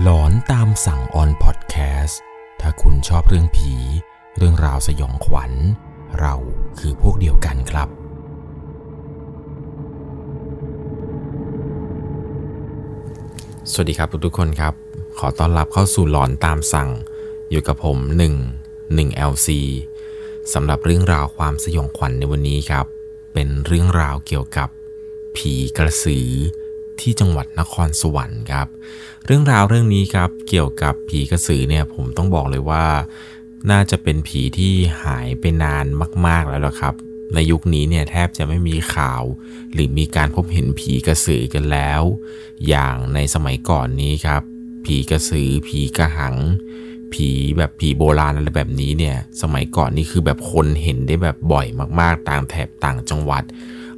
[0.00, 2.20] หลอนตามสั่งออนพอดแคสต์
[2.60, 3.74] ถ้าคุณชอบเรื่องผี
[4.36, 5.52] เรื่องราวสยองขวัญ
[6.20, 6.34] เรา
[6.78, 7.88] คือพวกเดียวกันครับ
[13.72, 14.74] สวัสดีครับทุกๆคนครับ
[15.18, 16.90] ขอต้อนรับเข้าสู่หลอนตามสั่ง
[17.50, 17.98] อยู่กับผม
[18.58, 19.48] 1 1 LC
[20.52, 22.86] สำหรับเรื่องราวความสยองขวัญในวันนี้ครับ
[23.32, 24.68] เป็นเรื่องราวเกี่ยวกับ
[25.36, 26.28] ผีกระสือ
[27.00, 28.68] ที่จังหวัดนครสวรรค์ครับ
[29.26, 32.86] เรื่องราวเรื่องนี้ครับเกี่ยวกับผีกระสือเนี่ยผมต้องบอกเลยว่า
[33.70, 34.72] น่าจะเป็นผีที่
[35.02, 35.84] หายไปนาน
[36.26, 36.94] มาก ๆแล้วละครับ
[37.34, 39.22] ในยุคนี้เนี่ยแทบจะไม่มีข่าว
[39.72, 42.02] หรือมีการพบเห็นผีกระสือกันแล้ว
[42.68, 44.42] อย่างในสมัยก่อนนี้ครับ
[44.84, 46.36] ผีกระสือ ผีกระหัง
[47.12, 47.28] ผี
[47.58, 51.66] แบบผีโบราณอะไรแบบนี้เนี่ยสมัยก่อนนี่คือแบบคนเห็นได้แบบบ่อย
[52.00, 53.44] มาก ๆ ต่างแถบต่างจังหวัด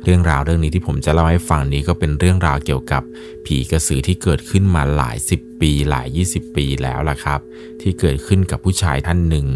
[0.04, 3.02] เรื่องราวเรื่องนี้ที่ผมจะเล่าให้ฟังนี้ก็เป็นเรื่องราวเกี่ยวกับ
[3.46, 7.40] ผีกระสือที่เกิดขึ้นมาหลายสิบปีหลาย 20 ปีแล้วล่ะครับ
[7.80, 9.46] ที่เกิดขึ้นกับผู้ชายท่านหนึ่ง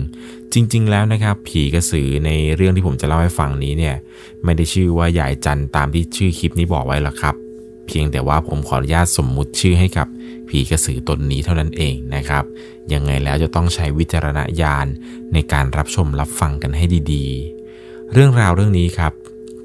[0.53, 3.97] จริง ๆ แล้วนะครับ ผีกระสือในเรื่องที่ผมจะเล่าให้ฟังนี้เนี่ย
[4.45, 7.35] ไม่ได้ชื่อว่ายายจันตามที่ชื่อคลิปนี้บอกไว้หรอกครับ
[7.87, 10.07] เพียงแต่ว่าผมขออนุญาตสมมุติชื่อให้กับ
[10.49, 12.45] ผีกระสือตนนี้เท่านั้นเองนะครับ
[12.93, 14.87] ยังไงแล้วจะต้องใช้วิจารณญาณ
[15.33, 17.25] ในการรับชมรับฟังกันให้ดี
[17.71, 19.13] ๆ เรื่องราวเรื่องนี้ครับ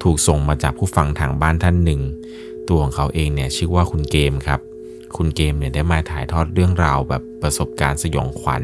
[0.03, 2.01] ถูกส่งมาจากผู้ฟังทางบ้านท่านหนึ่ง
[2.67, 4.59] ตัวของเขาเองเนี่ยชื่อว่าคุณเกมครับ
[5.17, 8.63] คุณเกมเนี่ยได้มาถ่ายทอดเรื่องราวแบบประสบการณ์สยองขวัญ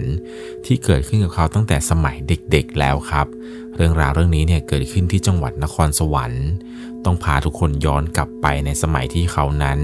[0.65, 3.27] ที่เกิดขึ้นกับเขาตั้งแต่สมัยเด็กๆแล้วครับ
[3.75, 6.47] เรื่องราวเรื่องนี้เนี่ยเกิดขึ้นที่จังหวัดนครสวรรค์
[7.05, 9.79] ต้องพาทุกคนย้อนกลับไปในสมัยที่เขานั้น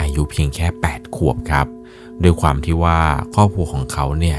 [0.00, 1.66] อายุเพียงแค่ 8 ขวบครับ
[2.22, 2.98] ด้วยความที่ว่า
[3.34, 4.38] ครอบครัวของเขาเนี่ย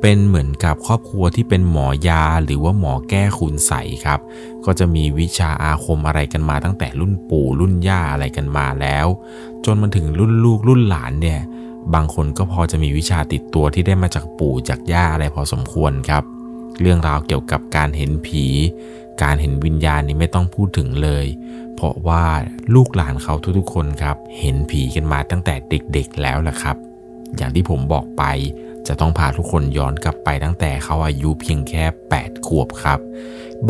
[0.00, 3.72] เป็นเหมือนกับครอบครัวที่เป็นหมอยาหรือว่าหมอแก้คุณใส
[4.04, 4.20] ครับ
[4.66, 9.06] ก็จะมีวิชาอาคมอะไรกันมาตั้งแต่รุ่นปู่รุ่นย่าอะไรกันมาแล้ว
[9.64, 11.40] จนมาถึงรุ่นลูกรุ่นหลานเนี่ย
[11.94, 16.24] บางคนก็พอจะมีวิชาติดตัวที่ได้มาจากปู่จากย่าอะไรพอสมควรครับ
[16.80, 18.46] เรื่องราวเกี่ยวกับการเห็นผี
[19.22, 21.26] การเห็นวิญญาณนี่ไม่ต้องพูดถึงเลย
[21.74, 22.24] เพราะว่า
[22.74, 26.76] ลูกหลานเขาทุกๆคนครับ เห็นผีกันมาตั้งแต่เด็กๆแล้วแหละครับ
[27.36, 28.24] อย่างที่ผมบอกไป
[28.86, 31.84] จะต้องพาทุกคนย้อนกลับไปตั้งแต่เขาอายุเพียงแค่
[32.16, 32.98] 8 ขวบครับ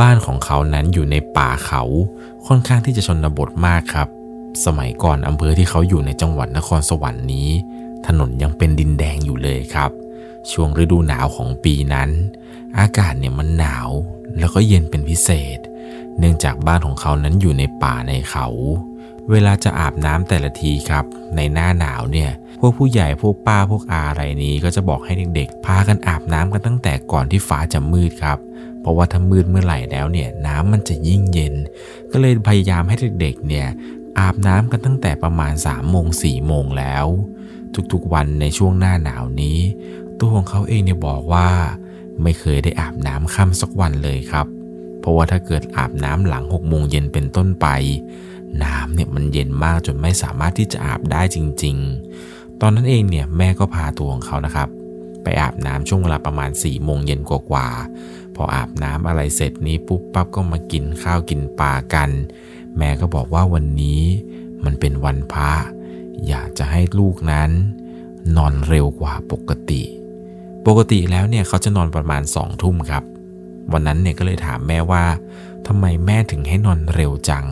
[0.01, 1.83] บ้านของเขานั้นอยู่ในป่าเขา
[2.47, 4.09] ค่อนข้างที่จะชนบทมากครับ
[4.65, 7.49] สมัยก่อนอำเภอที่เขาอยู่ในจังหวัดนครสวรรค์นี้
[8.07, 9.91] ถนนยังเป็นดินแดงอยู่เลยครับ
[10.53, 12.11] ช่วงฤดูหนาวของปีนั้น
[12.79, 13.89] อากาศเนี่ยมันหนาว
[14.39, 15.59] แล้วก็เย็นเป็นพิเศษ
[16.19, 18.47] เนื่องจากบ้านของเขานั้นอยู่ในป่าในเขา
[19.31, 21.05] เวลาจะอาบน้ำแต่ละทีครับ
[21.37, 22.31] ในหน้าหนาวเนี่ย
[22.61, 28.39] พวกผู้ใหญ่พวกป้าพวกอาอะไรนี้ ก็จะบอกให้เด็กๆพากันอาบน้ำกันตั้งแต่ก่อนที่ฟ้าจะมืดครับ
[28.83, 31.55] เพราะว่าถ้ามืดเมื่อไหร่แล้วเนี่ยน้ำมันจะยิ่งเย็น
[32.13, 33.69] ก็เลยพยายามให้เด็กๆเนี่ย
[34.19, 37.07] อาบน้ำกันตั้งแต่ประมาณ3ามโมงสี่โมงแล้ว
[37.93, 39.59] ทุกๆวันในช่วงหน้าหนาวนี้
[40.19, 41.49] ตัวของเขาเองเนี่ยบอกว่า
[42.23, 44.47] ไม่เคยได้อาบน้ำค่ำสักวันเลยครับ
[45.01, 47.67] เพราะว่าถ้าเกิดอาบน้ำหลัง6โมงเย็นเป็นต้นไป
[48.65, 51.77] น้ำเนี่ยมันเย็นมากจนไม่สามารถที่จะอาบได้จริง
[52.19, 54.69] ๆ ตอนนั้นเองเนี่ยแม่ก็พาตัวของเขานะครับ
[55.23, 62.11] ไปอาบน้ำช่วงเวลาประมาณ4ี่โมงเย็นกว่าๆ ออาบน้ำอะไรเสร็จนี้ปุ๊บปั๊บก็มากินข้าวกินปลากัน
[62.79, 64.03] แม่ก็บอกว่าวันนี้
[64.65, 65.53] มันเป็นวันพระ
[66.29, 67.51] อยากจะให้ลูกนั้น
[68.37, 69.83] นอนเร็วกว่าปกติ
[70.67, 73.05] ปกติแล้วเนี่ยเขาจะนอนประมาณสองทุ่มครับ
[73.73, 75.05] วันนั้นเนี่ยก็เลยถามแม่ว่า
[75.67, 77.47] ทำไมแม่ถึงให้นอนเร็วจัง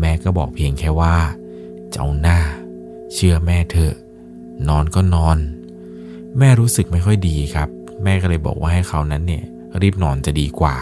[0.00, 1.16] แม่ก็บอกเพียงแค่ว่า
[1.90, 2.38] เจ้าหน้า
[3.14, 3.94] เชื่อแม่เถอะ
[4.68, 5.38] นอนก็นอน
[6.38, 7.68] แม่รู้สึกไม่ค่อยดีครับ
[8.04, 9.44] แม่ก็เลยบอกว่าให้เขานั้นเนี่ย
[9.82, 10.76] รีบนอนจะดีกว่า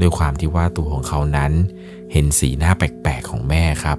[0.00, 1.52] ด้วยความที่ว่าตัวของเขานั้น
[2.12, 3.98] เห็นสีหน้าแปลกๆของแม่ครับ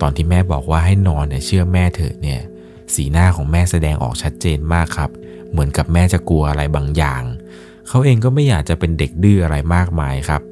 [0.00, 2.40] ตอนที่แม่บอกว่าให้นอนเนี่ยเชื่อแม่เถอะเนี่ย
[2.94, 5.10] สีหน้าของแม่แสดงออกชัดเจนมากครับ
[5.50, 7.22] เหมือนกับแม่จะกลัวอะไรบางอย่าง
[7.88, 10.42] เขาเองก็ไม่อยากจะเป็นเด็กดื้ออะไรมากมายครับ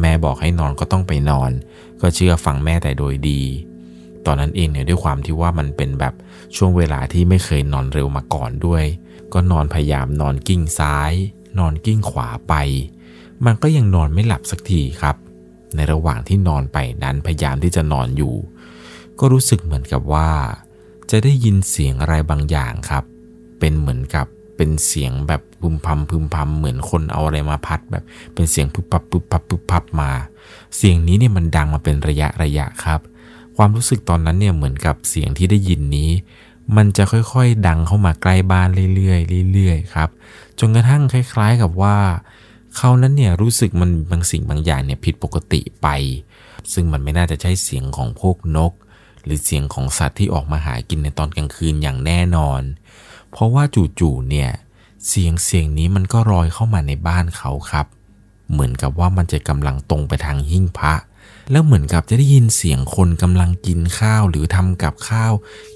[0.00, 1.50] แม่บอกให้นอนก็ต้องไปนอน
[2.00, 3.42] ก็เชื่อฟังแม่แต่โดยดี
[4.26, 6.14] ตอนนั้นเองเนี่ยด้วยความที่ว่ามันเป็นแบบ
[6.56, 8.84] ช่วงเวลาที่ไม่เคยนอนเร็วมาก่อนด้วย
[9.32, 11.12] ก็นอนพยายามนอนกิ้งซ้าย
[11.58, 12.54] นอนกิ้งขวาไป
[13.44, 15.16] มันก็ยังนอนไม่หลับสักทีครับ
[15.74, 18.34] ในระหว่างที่นอนไปนั้นพยายามที่จะนอนอยู่
[19.18, 20.30] ก็รู้สึกเหมือนกับว่า
[21.10, 23.04] จะได้ยินเสียงอะไรบางอย่างครับ
[23.58, 24.26] เป็นเหมือนกับ
[24.56, 28.04] เป็นเสียงแบบพึมพำพึมพำเหมือนคนเอาอะไรมาพัดแบบ
[28.34, 30.10] เป็นเสียงปุบปับปุบปับปุบปับมา
[30.76, 33.00] เสียงนี้เนี่ยมันดังมาเป็นระยะระยะครับ
[33.56, 36.10] ความรู้สึกตอนนั้นเนี่ยเหมือนกับเสียงที่ได้ยินนี้
[36.76, 40.08] มันจะค่อยๆ ดังเข้ามาใกล้บ้านเรื่อยๆเรื่อยๆครับ
[40.58, 41.96] จนกระทั่งคล้าย ๆกับว่า
[42.76, 45.88] เขานั้นเนี่ยรู้สึกมันบางสิ่งบางอย่างเนี่ยผิดปกติไป
[46.72, 48.72] ซึ่งมันไม่น่าจะใช่เสียงของพวกนก
[49.24, 52.62] หรือเสียงของสัตว์ที่ออกมาหากินในตอนกลางคืนอย่างแน่นอน
[53.30, 53.64] เพราะว่า
[54.00, 54.50] จู่ๆเนี่ย
[55.08, 57.86] เสียงเสียงนี้มันก็ลอยเข้ามาในบ้านเขาครับ
[58.50, 60.94] เหมือนกับว่ามันจะกำลังตรงไปทางหิ้งพระ
[61.50, 65.32] แล้วเหมือนกับจะได้ยินเสียงคนกำลังกินข้าวหรือทำกับข้าว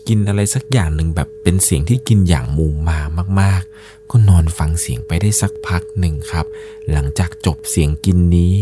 [0.09, 2.99] กินอะไรสักอย่างหนึ่งแบบเป็นเสียงที่กินอย่างมูมา
[3.41, 6.47] มาก ๆ ก็นอนฟังเสียงไปได้สักพักหนึ่งครับ
[6.91, 8.55] หลังจากจบเสียงกินนี้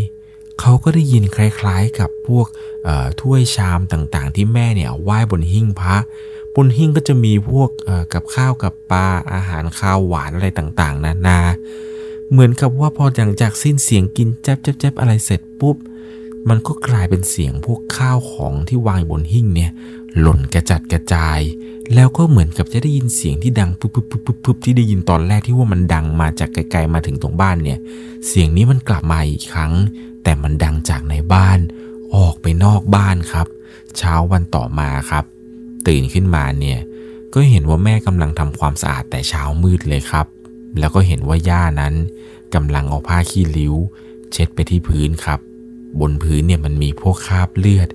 [0.61, 2.47] เขาก็ได้ยินคล้ายๆกับพวก
[3.21, 5.97] ถ้วยชามต่างๆ ที่แม่เนี่ยไหว้บนหิ้งพระ
[6.57, 7.71] บนหิ้งก็จะมีพวก
[8.13, 11.41] กับข้าวกับปลาอาหารข้าวหวานอะไรต่างๆ นานา
[12.31, 15.77] เหมือนกับว่าพอหลังจากสิ้นเสียงกินแจ๊บแจ๊บแจ๊บอะไรเสร็จปุ๊บ
[16.49, 19.71] มันก็กลายเป็นเสียงพวกข้าวของที่วางบนหิ้งเนี่ย
[20.21, 21.41] หล่นกระจัดกระจาย
[21.95, 27.79] แล้วก็เหมือนกับจะได้ยินเสียงที่ดังปุ๊บปุ๊บปุ๊บปุ๊บที่ได้ยินตอนแรกที่ว่ามันดังมาจากไกลๆมาถึงตรงบ้านเนี่ย
[28.27, 29.73] เสียงนี้มันกลับมาอีกครั้ง
[30.23, 31.59] แต่มันดังจากในบ้าน
[32.17, 33.47] ออกไปนอกบ้านครับ
[33.97, 35.25] เช้าวันต่อมาครับ
[35.89, 36.79] ตื่นขึ้นมาเนี่ย
[37.35, 40.27] ก็เห็นว่าแม่กำลังทำความสะอาดแต่เช้ามืดเลยครับ
[40.79, 41.95] แล้วก็เห็นว่าย่านั้น
[42.55, 43.75] กำลังเอาผ้าขี้ริ้ว
[44.33, 45.41] เช็ดไปที่พื้นครับ
[46.01, 47.89] บนพื้นเนี่ยมันมีพวกคราบเลือด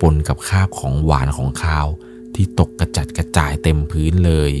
[0.00, 1.86] ปนกับคราบของหวานของข้าว
[2.34, 4.52] ที่ตกกระจัดกระจายเต็มพื้นเลย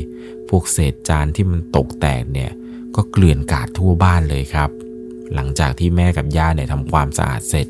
[0.48, 2.50] พวกเศษจานที่มันตกแตกเนี่ย
[2.96, 4.70] ก็เกลื่อนกาดทั่วบ้านเลยครับ
[5.34, 7.66] หลังจากที่แม่กับย่าเนี่ยทำความสะอาดเสร็จ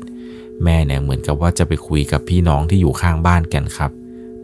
[0.63, 3.91] แม่เนี่ยเหมือนกับว่าจะไปคุยกับพี่น้องที่อยู่ข้างบ้านกันครับ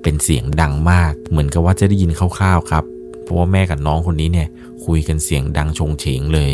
[0.02, 2.84] เป็นเสียงดังมาก เหมือนกับว่าจะได้ยินคร่าวๆครับ
[3.24, 4.48] เพราะว่าแม่กับน้องคนนี้เนี่ย
[4.86, 6.54] คุยกันเสียงดังชงเฉงเลย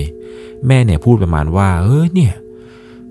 [0.67, 2.33] แม่เนี่ยพูดประมาณว่า เออเนี่ย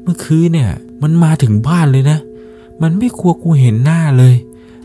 [0.02, 0.70] เมื่อคืนเนี่ย
[1.02, 2.18] มันมาถึงบ้านเลยนะ
[2.82, 4.34] มันไม่กลัวกูเห็นหน้าเลย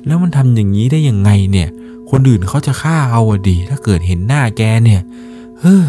[0.06, 1.70] แล้วมันทำอย่างนี้ได้ยังไงเนี่ย
[2.10, 5.02] คนอื่นเขาจะฆ่าเอาอะดี ถ้าเกิดเห็นหน้าแกเนี่ย
[5.60, 5.84] เฮ้อ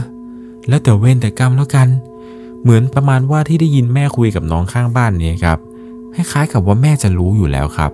[0.69, 1.89] แล้วแต่เว้นแต่กรรมแล้วกัน
[2.63, 5.59] เหมือนประมาณว่าที่ได้ยินแม่คุยกับน้องข้างบ้านเนี่ยครับ
[6.15, 7.93] คล้ายๆกับว่าแม่จะรู้อยู่แล้วครับ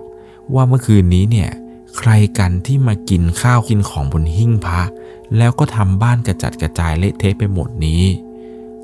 [0.53, 1.49] ว่าเมื่อคืนนี้เนี่ย
[1.97, 4.81] ใครกันที่มากินข้าวกินของบนหิ้งพระ
[5.37, 8.03] แล้วก็ทำบ้านกระจัดกระจายเละเทะไปหมดนี้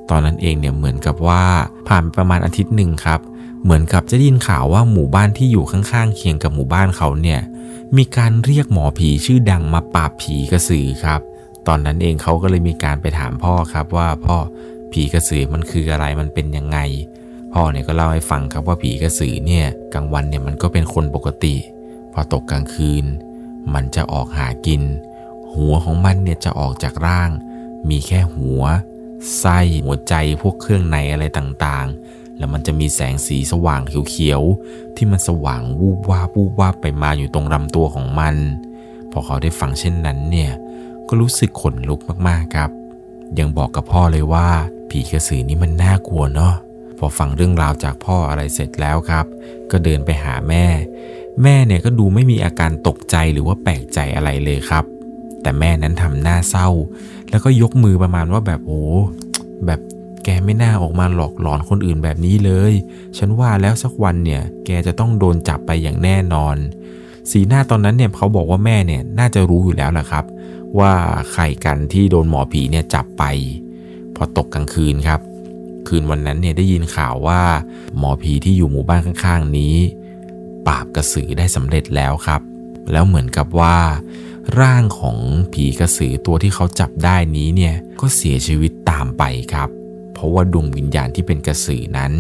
[0.10, 1.44] ตอนนั้นเองเนี่ยเหมือนกับว่า
[1.88, 3.20] ผ่านไปประมาณอาทิตย์หนึ่งครับ
[3.64, 7.40] เหมือนกับจะได้ยินข่าวว่าหมู่บ้านที่อยู่ข้างๆเคียงกับหมู่บ้านเขาเนี่ย
[7.98, 11.22] มีการเรียกหมอผีชื่อดังมาปราบผีกระสือครับ
[11.68, 14.38] ตอนนั้นเองเขาก็เลยมีการไปถามพ่อครับว่าพ่อ
[14.92, 16.78] ผีกระสือมันคืออะไรมันเป็นยังไง
[17.54, 21.56] พ่อเนี่ยก็เล่าให้ฟังครับว่าผีกระสือเนี่ยกลางวันเนี่ยมันก็เป็นคนปกติ
[22.14, 23.06] พอตกกลางคืน
[23.74, 24.82] มันจะออกหากิน
[25.54, 27.30] หัวของมันเนี่ยจะออกจากร่าง
[27.90, 28.64] มีแค่หัว
[29.40, 38.36] ไส้หัวใจพวกเครื่องในอะไรต่างๆ แล้วมันจะมีแสงสีสว่างเขียวๆที่มันสว่างวูบวาบวูบวาบไปมาอยู่ตรงลำตัวของมัน
[39.12, 40.52] พอเขาได้ฟังเช่นนั้นเนี่ย
[41.08, 42.72] ก็รู้สึกขนลุกมากๆครับ
[43.40, 44.48] ยังบอกกับพ่อเลยว่า
[44.90, 46.54] ผีกระสือนี่มันน่ากลัวเนาะ
[46.98, 49.26] พอฟังเรื่องราวจากพ่ออะไรเสร็จแล้วครับ
[49.72, 50.66] ก็เดินไปหาแม่
[51.44, 54.86] แม่เนี่ยก็ดูไม่มีอาการตกใจหรือว่าแปลกใจอะไรเลยครับ
[55.42, 56.70] แต่แม่นั้นทำหน้าเศร้า
[57.30, 58.84] แล้วก็ยกมือประมาณว่าแบบโอ้
[59.66, 59.80] แบบ
[60.26, 62.74] แกไม่น่าออกมาหลอกหลอนคนอื่นแบบนี้เลย
[63.18, 66.56] ฉันว่าแล้วสักวันเนี่ย แกจะต้องโดนจับไปอย่างแน่นอน
[67.32, 70.26] สีหน้าตอนนั้นเนี่ยเขาบอกว่าแม่เนี่ยน่าจะรู้อยู่แล้วแหะครับ
[70.80, 70.94] ว่า
[71.32, 73.24] ใครกันที่โดนหมอผีเนี่ยจับไป
[74.16, 75.20] พอตกกลางคืนครับ
[75.88, 77.42] คืนวันนั้นเนี่ยได้ยินข่าวว่า
[77.98, 79.76] หมอผีที่อยู่หมู่บ้านข้างๆนี้
[80.68, 82.42] ปราบกระสือได้สำเร็จแล้วครับ
[82.92, 83.78] แล้วเหมือนกับว่า
[84.60, 85.18] ร่างของ
[85.54, 89.24] ผีกระสือตัวที่เขาจับได้นี้เนี่ยก็เสียชีวิตตามไป
[89.54, 89.70] ครับ
[90.22, 92.12] ราะว่าดวงวิญญาณที่เป็นกระสือนั้น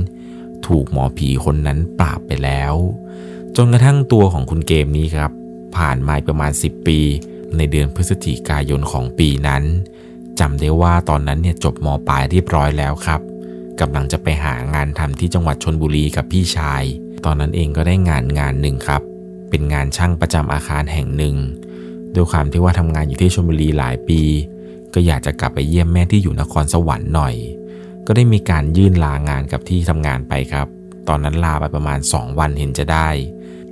[0.68, 2.74] ถูกหมอผีคนนั้นปราบไปแล้ว
[3.56, 5.32] จนกระทั่งตัวของคุณเกมนี้ครับ
[5.78, 7.00] ผ่านมาประมาณ 10 ปี
[7.58, 9.64] ในเดือนพฤศจิกายนของปีนั้น
[10.40, 13.22] จำได้ว่าตอนนั้นเนี่ยจบมปลายเรียบร้อยแล้วครับ
[13.80, 16.84] กำลังจะไปหางานทำที่จังหวัดชนบุรีกับพี่ชาย
[17.26, 19.02] ตอนนั้นเองก็ได้งานงานหนึ่งครับ
[19.50, 21.36] เป็นงานช่างประจำอาคารแห่งหนึ่ง
[22.16, 24.22] ด้วยความที่ว่าทำงานอยู่ที่ชลบุรีหลายปี
[24.94, 27.36] ก็อยากจะกลับไปเยี่ยมแม่ที่อยู่นครสวรรค์หน่อย
[28.14, 30.68] ก็ได้มีการยื่นลางานกับที่ทำงานไปครับ
[31.08, 33.10] ตอนนั้นลาไปประมาณ 2 วันเห็นจะได้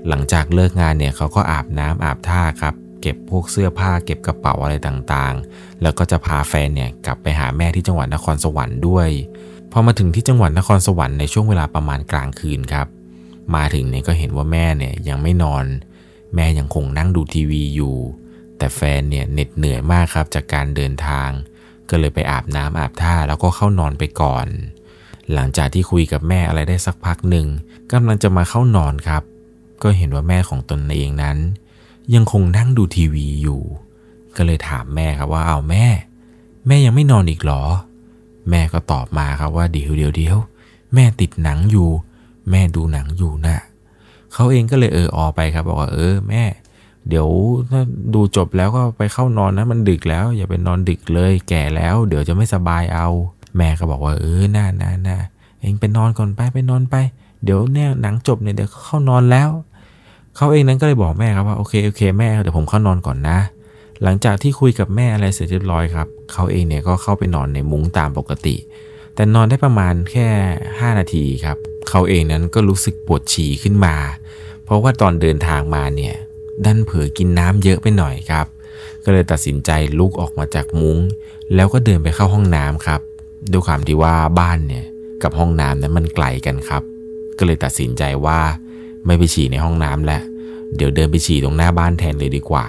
[0.08, 9.10] หลังจากเลิกงานเนี่ยเขาก็อาบน้ำอาบท่าครับ เก็บพวกเสื้อผ้าเก็บกระเป๋าอะไรต่างๆ แล้วก็จะพาแฟนเนี่ยกลับไปหาแม่ที่จังหวัดนครสวรรค์ด้วย
[9.72, 12.88] พอมาถึงที่จังหวัดนครสวรรค์ในช่วงเวลาประมาณกลางคืนครับ
[13.56, 15.66] มาถึงเนี่ยก็เห็นว่าแม่เนี่ยยังไม่นอน
[16.36, 17.96] แม่ยังคงนั่งดูทีวีอยู่
[18.58, 21.30] แต่แฟนเนี่ยเหน็ดเหนื่อยมากครับจากการเดินทาง
[21.90, 24.48] ก็เลยไปอาบน้ำอาบท่าแล้วก็เข้านอนไปก่อน
[25.34, 27.48] หลังจากที่คุยกับแม่อะไรได้สักพักหนึ่ง
[27.92, 29.24] กำลังจะมาเข้านอนครับ
[29.84, 31.38] ก็เห็นว่าแม่ของตนเองนั้น
[32.16, 33.62] ยังคงนั่งดูทีวีอยู่
[34.36, 35.86] ก็เลยถามแม่ครับว่าเอาแม่
[36.68, 37.64] แม่ยังไม่นอนอีกหรอ
[38.50, 40.38] แม่ก็ตอบมาครับว่าเดี๋ยวเดี๋ยวเดี๋ยว
[40.94, 41.90] แม่ติดหนังอยู่
[42.52, 43.58] แม่ดูหนังอยู่นะ
[44.34, 46.44] เขาเองก็เลยเอออไปครับบอกว่าเออแม่
[47.10, 47.28] เดี๋ยว
[47.70, 47.82] ถ้า
[48.14, 53.08] ดูจบแล้วก็ไปเข้านอนนะมันดึกแล้ว อย่าไปนอนดึกเลย แก่แล้ว เดี๋ยวจะไม่สบายเอา
[53.58, 55.18] แม่ก็บอกว่าเออน่าน่าน่า
[55.60, 56.96] เองไปนอนก่อนไปไปนอนไป
[57.44, 59.50] เดี๋ยวเนี่ยหนังจบเนี่ยเดี๋ยวเข้านอนแล้ว
[60.36, 63.40] เขาเองนั้นก็เลยบอกแม่ครับว่าโอเคโอเคแม่เดี๋ยวผมเข้านอนก่อนนะ
[64.04, 68.56] หลังจากที่คุยกับแม่อะไรเสร็จเรียบร้อยครับเขาเองเนี่ยก็เข้าไปนอนในมุ้งตามปกติ
[69.16, 70.28] แต่นอนได้ประมาณแค่
[70.66, 71.58] 5 นาทีครับ
[71.90, 73.96] เขาเองนั้นก็รู้สึกปวดฉี่ขึ้นมา
[74.64, 76.16] เพราะว่าตอนเดินทางมาเนี่ย
[76.66, 78.46] ดันเผลอกินน้ำเยอะไปหน่อยครับ
[79.04, 80.98] ก็เลยตัดสินใจลุกออกมาจากมุง้ง
[81.56, 83.02] แล้วก็เดินไปเข้าห้องน้ำครับ
[83.52, 84.86] ด้วยความที่ว่าบ้านเนี่ย
[85.24, 86.84] กับห้องน้ำนั้นมันไกลกันครับ
[87.38, 88.40] ก็เลยตัดสินใจว่า
[89.06, 90.22] ไม่ไปฉี่ในห้องน้ำแล้ว
[90.76, 92.68] เดี๋ยวเดินไปฉี่ตรงหน้าบ้านแทนเลยดีกว่า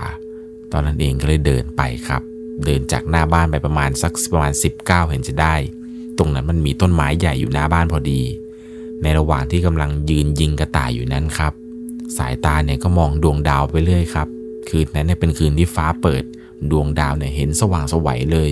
[0.73, 2.23] ตอนนั้นเองก็เลยเดินไปครับ
[2.65, 5.55] เดินจากหน้าบ้านไปประมาณสักประมาณ 19 เห็นจะได้
[6.19, 8.23] ตรงนั้นมันมีต้นไม้ใหญ่อยู่หน้าบ้านพอดี
[9.03, 11.53] ในระหว่างที่กำลังยืนยิงกระต่ายอยู่นั้นครับ
[12.19, 14.29] สายตาเนี่ยก็มองดวงดาวไปเรื่อยครับ
[14.69, 16.23] คืนนั้นเนี่ยเป็นคืนที่ฟ้าเปิด
[16.71, 18.50] ดวงดาวเนี่ยเห็นสว่างสวัยเลย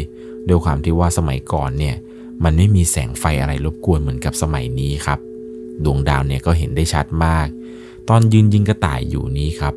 [0.49, 1.97] ด้วยความที่ว่าสมัยก่อนเนี่ย
[2.45, 5.19] มันไม่มีแสงไฟอะไรรบกวนเหมือนกับสมัยนี้ครับ
[5.85, 7.49] ดวงดาวเนี่ยก็เห็นได้ชัดมาก
[8.09, 9.75] ตอนยืนยิงกระต่ายอยู่นี้ครับ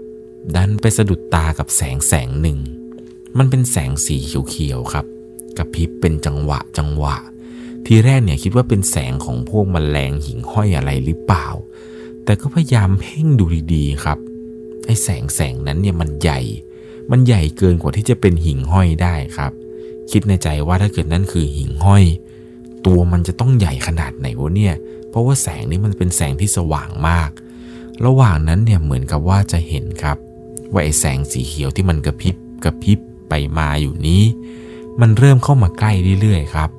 [0.56, 2.60] ดันไปสะดุดตากับแสงแสงหนึ่ง
[3.38, 4.18] มันเป็นแสงสี
[4.50, 5.06] เขียวๆครับ
[5.58, 7.16] กระพริบเป็นจังหวะจังหวะ
[7.86, 11.48] ทีแรกเนี่ยคิดว่าเป็นแสงของพวกมแมลงหิ่งห้อยอะไรหรือเปล่า
[12.26, 14.18] แต่ก็พยายามเพ่งดูดีๆครับ
[14.86, 16.40] ไอ้แสงแสงนั้นเนี่ยมันใหญ่
[17.12, 19.52] มันใหญ่เกินกว่าที่จะเป็นหิ่งห้อยได้ครับ
[20.12, 22.04] คิดในใจว่าถ้าเกิดนั่นคือหิ่งห้อย
[22.86, 24.76] ตัวมันจะต้องใหญ่ขนาดไหนวะเนี่ย
[25.10, 27.30] เพราะว่าแสงนี้มันเป็นแสงที่สว่างมาก
[28.06, 30.18] ระหว่างนั้นเนี่ยเหมือนกับว่าจะเห็นครับ
[30.72, 33.00] ว่าไอ้แสงสีเขียวที่มันกระพริบกระพริบ
[33.30, 34.24] ไปมาอยู่นี้
[35.02, 36.70] มันเริ่มเข้ามาใกล้เรื่อยๆครับ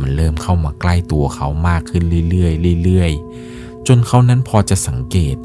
[0.00, 5.36] มันเริ่มเข้ามาใกล้ตัวเขามากขึ้นเรื่อยๆเรื่อยๆ จนเขานั้นพอจะสังเกต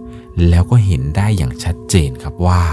[0.50, 2.64] แล้วก็เห็นได้อย่างชัดเจนครับว่า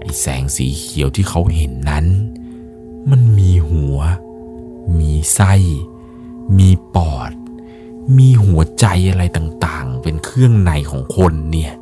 [0.00, 2.06] ไอ้แสงสีเขียวที่เขาเห็นนั้น
[3.10, 3.98] มันมีหัว
[4.98, 5.54] มีไส้
[6.58, 7.32] มีปอด
[8.18, 11.72] มีหัวใจอะไรต่างๆ เป็นเครื่องในของคนเนี่ย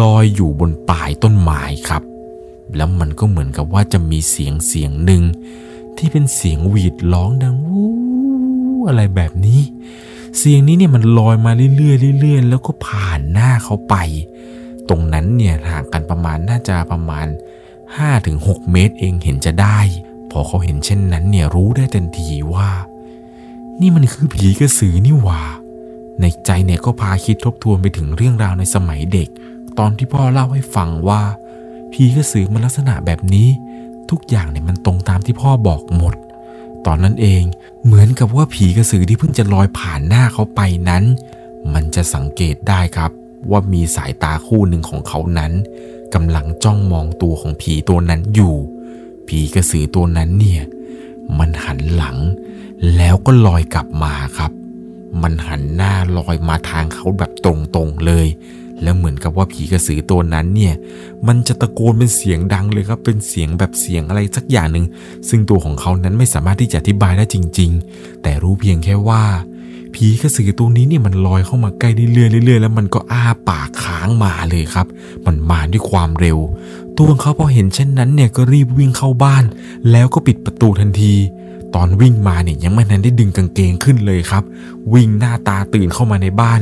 [0.00, 2.02] ลอยอยู่บนปลายต้นไม้ครับ
[2.76, 5.22] แล้วมันก็เหมือนกับว่าจะมีเสียงเสียงหนึ่ง
[5.96, 7.92] ที่เป็นเสียงหวีดร้องดังวู้
[8.88, 9.60] อะไรแบบนี้
[10.38, 13.94] เสียงนี้เนี่ยมันลอยมาเรื่อยๆเรื่อยๆ แล้วก็ผ่านหน้าเขาไป
[14.88, 17.26] ตรงนั้นเนี่ยห่างกันประมาณน่าจะประมาณ
[17.98, 19.78] 5-6 เมตรเองเห็นจะได้
[20.30, 22.70] พอเขาเห็นเช่นนั้นเนี่ยรู้ได้ทันทีว่า
[23.80, 25.42] นี่มันคือผีกระสือนี่หว่า
[26.20, 29.28] ในใจเนี่ยก็พาคิดทบทวนไปถึงเรื่องราวในสมัยเด็ก
[29.78, 31.22] ตอนที่พ่อเล่าให้ฟังว่า
[31.92, 33.48] ผีกระสือมันลักษณะแบบนี้
[34.10, 36.14] ทุกอย่างเนี่ยมันตรงตามที่พ่อบอกหมด
[36.86, 37.42] ตอนนั้นเอง
[37.84, 41.04] เหมือนกับว่าผีกระสือที่เพิ่งจะลอยผ่านหน้าเขาไปนั้น
[41.74, 43.10] มันจะสังเกตได้ครับ
[43.50, 45.52] ว่ามีสายตาคู่หนึ่งของเขานั้น
[46.14, 48.54] กำลังจ้องมองตัวของผีตัวนั้นอยู่
[49.28, 50.62] ผีกระสือตัวนั้นเนี่ย
[51.38, 52.16] มันหันหลัง
[52.96, 54.52] แล้วก็ลอยกลับมาครับ
[55.22, 57.46] มันหันหน้าลอยมาทางเขาแบบต
[57.76, 58.26] รงๆเลย
[58.82, 60.74] แล้วเหมือนกับว่าผีกระสือตัวนั้นเนี่ย
[61.26, 64.86] มันจะตะโกนเป็นเสียงดังเลยครับ เป็นเสียงแบบเสียงอะไรสักอย่างหนึ่ง
[65.28, 69.22] ซึ่งตัวของเขานั้นไม่สามารถที่จะอธิบายได้จริง ๆ แต่รู้เพียงแค่ว่า
[69.94, 74.86] ผีกระสือตัวนี้เนี่ยมันลอยเข้ามาใกล้เรื่อยๆเรื่อยๆแล้วมันก็อ้าปากค้างมาเลยครับ
[75.26, 76.38] มันมาด้วยความเร็ว
[76.96, 79.44] ตัวของเขาพอเห็นเช่นนั้นเนี่ยก็รีบวิ่งเข้าบ้าน
[79.90, 81.14] แล้วก็ปิดประตูทันที
[81.74, 84.42] ตอนวิ่งมาเนี่ยยังไม่ทันได้ดึงกางเกงขึ้นเลยครับ
[84.94, 86.60] วิ่งหน้าตาตื่นเข้ามาในบ้าน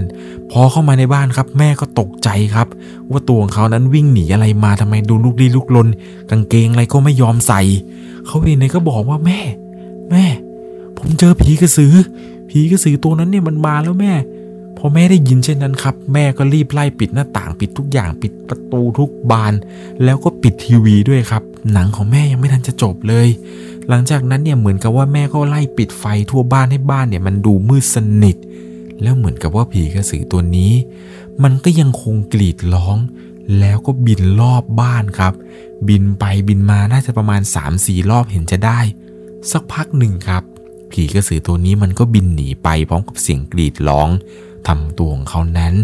[0.50, 2.68] พอเข้ามาในบ้านครับ แม่ก็ตกใจครับ
[3.10, 5.88] ว่าตัวของเขานั้นวิ่งหนีอะไรมาทำไมดูลุกลี้ลุกลน
[6.30, 7.60] กางเกงอะไรก็ไม่ยอมใส่
[8.26, 9.40] เขาเองเนี่ยก็บอกว่าแม่
[10.10, 10.24] แม่
[10.98, 11.94] ผมเจอผีกระสือ
[12.50, 14.14] ผีกระสือตัวนั้นเนี่ยมันมาแล้วแม่
[14.78, 19.52] พอแม่ได้ยินเช่นนั้นครับ แม่ก็รีบไล่ปิดหน้าต่างปิดทุกอย่างปิดประตูทุกบาน
[20.04, 23.28] แล้วก็ปิดทีวีด้วยครับ หนังของแม่ยังไม่ทันจะจบเลย
[23.88, 28.36] หลังจากนั้นเนี่ยเหมือนกับว่าแม่ก็ไล่ปิดไฟทั่วบ้านให้บ้านเนี่ยมันดูมืดสนิท
[29.02, 30.72] แล้วเหมือนกับว่าผีกระสือตัวนี้
[31.42, 32.96] มันก็ยังคงกรีดร้อง
[33.60, 35.32] แล้วก็บินรอบบ้านครับ
[35.88, 37.40] บินไปบินมาน่าจะประมาณ
[37.74, 38.80] 3-4 รอบเห็นจะได้
[39.50, 40.42] สักพักหนึ่งครับ
[40.92, 44.08] ผีกระสือตัวนี้มันก็บินหนีไปพร้อมกับเสียงกรีดร้อง
[44.68, 45.74] ทำตัวของเขานั้น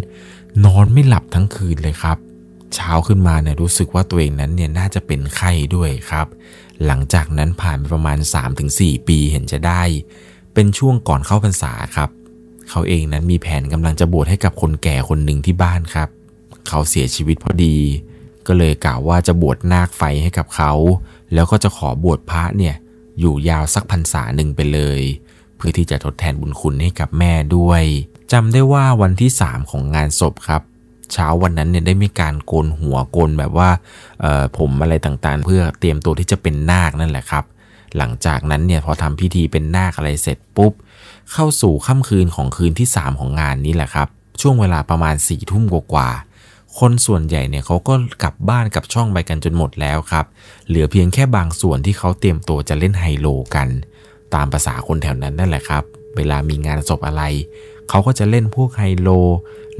[0.64, 2.16] นอนไม่หลับทั้งคืนเลยครับ
[2.74, 6.26] เช้าขึ้นมาเนี่ยรู้สึกว่าตัวเองนั้นเนี่ยน่าจะเป็นไข้ด้วยครับ
[6.86, 8.18] หลังจากนั้นผ่านไปประมาณ
[8.62, 9.82] 3-4 ปีเห็นจะได้
[10.54, 12.10] เป็นช่วงก่อนเข้าพรรษาครับ
[12.70, 16.08] เขาเองนั้นมีแผนกำลังจะบวชให้กับคนแก่คนหนึ่งที่บ้านครับ
[16.68, 17.76] เขาเสียชีวิตพอดี
[18.46, 20.72] ก็เลยกล่าวว่าจะบวชนาคไฟให้กับเขา
[21.34, 22.74] แล้วก็จะขอบวชพระเนี่ย
[23.20, 25.00] อยู่ยาวสักพรรษาหนึ่งไปเลย
[25.56, 27.82] เพื่อที่จะทดแทนบุญคุณให้กับแม่ด้วย
[28.32, 30.62] จำได้ว่าวันที่ 3 ของงานศพครับ
[31.12, 33.70] เช้าวันนั้นเนี่ยได้มีการโกนหัวโกนแบบว่า
[34.58, 37.44] ผมอะไรต่างๆ เพื่อเตรียมตัวที่จะเป็นนาคนั่นแหละครับ
[37.96, 40.72] หลังจากนั้นเนี่ยพอทำพิธีเป็นนาคอะไรเสร็จปุ๊บ
[41.32, 44.08] เข้าสู่ค่ำคืนของคืนที่ 3 ของงานนี้แหละครับ
[44.40, 46.08] ช่วงเวลาประมาณ4ี่ทุ่มกว่า
[46.78, 50.26] คนส่วนใหญ่เนี่ยเขาก็กลับบ้านกับช่องไปกันจนหมดแล้วครับ
[50.68, 53.68] เหลือเพียงแค่บางส่วนที่เขาเตรียมตัวจะเล่นไฮโลกัน
[54.34, 55.82] ตามภาษาคนแถวนั้นนั่นแหละครับ
[56.16, 57.22] เวลามีงานศพอะไร
[57.88, 59.08] เขาก็จะเล่นพวกไฮโล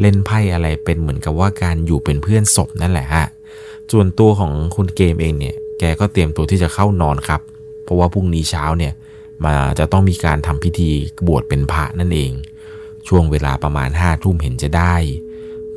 [0.01, 3.27] เล่นไพ่อะไรเป็นเหมือนกับว่าการอยู่เป็นเพื่อนศพนั่นแหละฮะ
[3.93, 7.41] ส่วนตัวของคุณเกมเองเนี่ย แกก็เตรียมตัวที่จะเข้านอนครับ
[7.85, 8.93] เพราะว่าพรุ่งนี้เช้าเนี่ย
[9.45, 10.91] มาจะต้องมีการทำพิธี
[11.27, 12.33] บวชเป็นพระนั่นเอง
[13.09, 14.95] ช่วงเวลาประมาณห้าทุ่มเห็นจะได้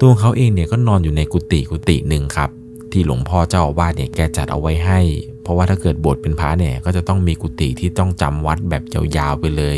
[0.01, 2.50] ตัวเขาเองเนี่ยก็นอนอยู่ในกุฏิกุฏิหนึ่งครับ
[2.91, 5.00] ที่หลวงพ่อเจ้าอาวาสเนี่ยแกจัดเอาไว้ให้
[5.41, 8.83] เพราะว่าถ้าเกิดบวชเป็นพระเนี่ยก็จะต้องมีกุฏิที่ต้องจำวัดแบบ
[9.17, 9.77] ยาวๆไปเลย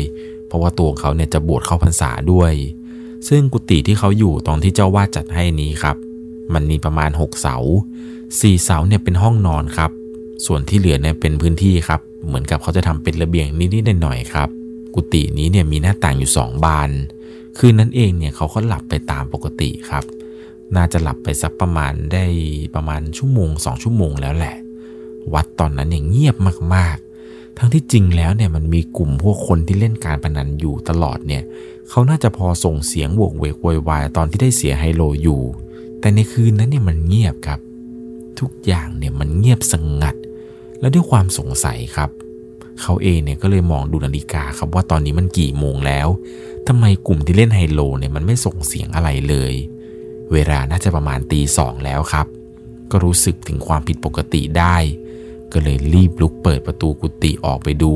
[0.52, 2.52] เพราะว่าตัวเขาเนี่ยจะบวชเข้าพรรษาด้วย
[3.28, 5.96] ซึ่งกุฏิที่เขาอยู่ตอนที่เจ้าวาดจัดให้นี้ครับ
[6.54, 7.56] มันมีประมาณ 6 เสา
[8.40, 9.90] สี่เสาเนี่ยเป็นห้องนอนครับ
[10.46, 14.48] ส่วนที่เหลือเนี่ยเป็นพื้นที่ครับ เหมือนกับเขาจะทำเป็นระเบียงนิดๆหน่อยๆครับ
[14.94, 16.90] กุฏินี้เนี่ยมีหน้าต่างอยู่ 2 บาน
[17.58, 20.04] คืนนั้นเองเนี่ยเขาก็หลับไปตามปกติครับ
[20.76, 22.24] น่าจะหลับไปสักประมาณได้
[22.74, 24.56] ประมาณชั่วโมงสองชั่วโมงแล้วแหละ
[25.34, 26.36] วัดตอนนั้นเนี่ยเงียบ
[26.74, 27.01] มากๆ
[27.58, 31.42] ทั้งที่จริงแล้วเนี่ยมันมีกลุ่มพวกคนที่เล่นการพนันอยู่ตลอดเนี่ย
[31.90, 35.42] เขาน่าจะพอส่งเสียงโวกเวกโวยวายตอนที่ได้เสียไฮโลอยู่
[36.00, 37.60] แต่ในคืนนั้นเนี่ยมันเงียบครับ
[38.38, 40.16] ทุกอย่างเนี่ยมันเงียบสงงัด
[40.80, 42.10] และด้วยความสงสัยครับ
[42.80, 46.08] เขาเองเนี่ยก็เลยมองดูนาฬิกาครับว่าตอนนี้มันกี่โมงแล้ว
[46.68, 49.52] ทำไมกลุ่มที่เล่นไฮโลเนี่ยมันไม่ส่งเสียงอะไรเลย
[50.32, 52.26] เวลาน่าจะประมาณตีสองแล้วครับ
[52.90, 54.76] ก็รู้สึกถึงความผิดปกติได้
[55.52, 57.94] ก็เลยรีบลุกเปิดประตูกุฏิออกไปดู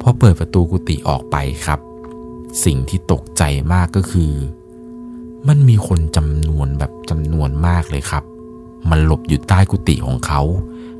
[0.00, 1.80] พอเปิดประตูกุฏิออกไปครับ
[2.64, 4.32] สิ่งที่ตกใจมากก็คือ
[5.48, 8.24] มันมีคนจำนวนแบบจำนวนมากเลยครับ
[8.90, 10.42] มันหลบอยู่ใต้กุฏิของเขา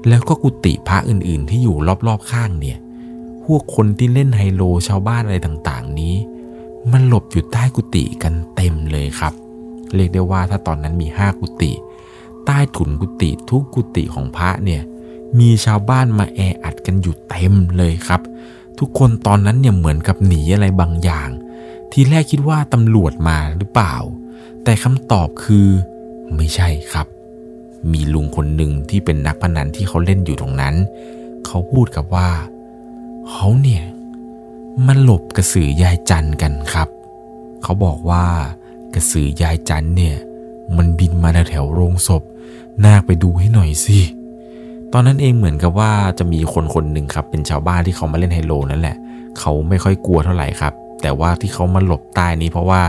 [0.08, 2.78] แล้วก็กุฏิพระอื่นๆ ที่อยู่รอบๆข้างเนี่ย
[3.44, 6.14] พวกคนที่เล่นไฮโลชาวบ้านอะไรต่างๆ นี้
[6.92, 9.32] มันหลบอยู่ใต้กุฏิกันเต็มเลยครับ
[9.94, 11.72] เรียกได้ว่าถ้าตอนนั้นมีห้ากุฏิ
[12.46, 14.82] ใต้ถุนกุฏิทุกกุฏิของพระเนี่ย
[15.38, 18.20] มีชาวบ้านมาแออัดกันอยู่เต็มเลยครับ
[18.78, 21.28] ทุกคนตอนนั้นเนี่ยเหมือนกับหนีอะไรบางอย่าง
[21.92, 23.94] ทีแรกคิดว่าตำรวจมาหรือเปล่า
[24.64, 25.68] แต่คำตอบคือ
[26.36, 27.06] ไม่ใช่ครับ
[27.92, 30.74] มีลุงคนหนึ่งที่เป็นนักพนันที่เขาเล่นอยู่ตรงนั้น
[31.46, 32.30] เขาพูดกับว่า
[33.30, 33.84] เขาเนี่ย
[34.86, 36.88] มันหลบกระสือยายจันกันครับ
[37.62, 38.26] เขาบอกว่า
[38.94, 40.16] กระสือยายจันเนี่ย
[40.76, 42.22] มันบินมาแถวโรงศพ
[42.84, 43.98] นาคไปดูให้หน่อยสิ
[44.92, 48.96] ตอนนั้นเองเหมือนกับว่าจะมีคนคนหนึ่งครับเป็นชาวบ้านที่เขามาเล่นไฮโลนั่นแหละ
[49.38, 50.72] เขาไม่ค่อยกลัวเท่าไหร่ครับ
[51.02, 52.80] แต่ว่าที่เขามาหลบใต้นี้เพราะว่า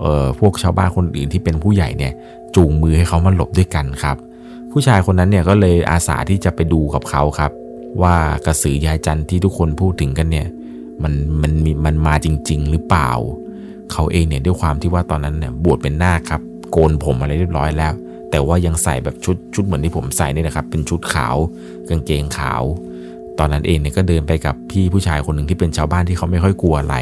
[0.00, 2.12] เอ่อพวกชาวบ้านคนอื่นที่เป็นผู้ใหญ่เนี่ย
[2.54, 4.16] จูงมือให้เขามาหลบด้วยกันครับ
[4.72, 7.50] ผู้ชายคนนั้นเนี่ยก็เลยอาสาที่จะไปดูกับเขาครับ
[8.02, 8.14] ว่า
[8.46, 10.46] กระสือยายจันที่ทุกคนพูดถึงกันเนี่ย
[11.02, 11.52] มันมัน
[11.84, 13.10] มันมาจริง ๆ หรือเปล่า
[13.92, 17.92] เขาเองเนี่ยด้วยความที่ว่าตอนนั้นเนี่ยบวชเป็นนาคครับโกนผมอะไรเรียบร้อยแล้ว
[18.30, 21.36] แต่ว่ายังใส่แบบชุดชุดเหมือนที่ผมใส่นี่นะครับ เป็นชุดขาว
[21.88, 22.62] กางเกงขาว
[23.38, 26.96] ตอนนั้นเองเนี่ยก็เดินไปกับพี่ผู้ชายคนหนึ่งที่เป็นชาวบ้านที่เขาไม่ค่อยกลัวอะไร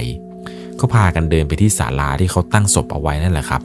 [0.80, 3.62] ก็พากันเดินไปที่ศาลาที่เขาตั้งศพเอาไว้นั่นแหละครับ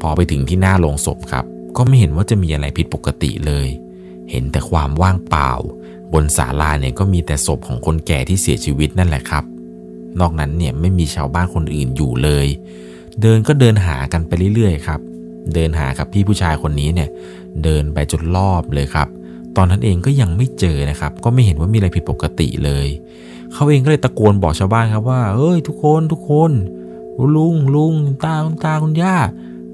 [0.00, 1.44] พอไปถึงที่หน้าโรงศพครับ
[1.76, 3.68] ก็ไม่เห็นว่าจะมีอะไรผิดปกติเลย
[4.30, 5.52] เห็นแต่ความว่างเปล่า
[6.12, 9.44] บนศาลาเนี่ยก็มีแต่ศพของคนแก่ที่เสียชีวิตนั่นแหละครับ
[10.20, 12.46] นอกนั้นเนี่ยไม่มีชาวบ้านคนอื่นอยู่เลย
[13.20, 15.00] เดินก็เดินหากันไปเรื่อยๆครับ
[15.54, 17.08] เดินหากับพี่ผู้ชายคนนี้เนี่ย
[17.64, 19.08] เดินไปจนรอบเลยครับ
[19.56, 22.86] ตอนนั้นเองก็ยังไม่เจอนะครับ ก็ไม่เห็นว่ามีอะไรผิดปกติเลย
[23.52, 26.52] เขาเองก็เลยตะโกนบอกชาวบ้านครับว่าเอ้ยทุกคนทุกคน
[27.36, 29.16] ลุงลุงตาคุณตาคุณย่า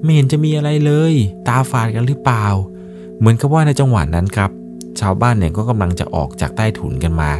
[0.03, 1.13] ไม่เห็นจะมีอะไรเลย
[1.47, 2.45] ตาฝาดกันหรือเปล่า
[3.19, 4.51] เหมือนกับว่าในจังหวะนั้นครับ
[4.99, 7.31] ชาวบ้านเนี่ยก็กำลังจะออกจากใต้ถุนกันมา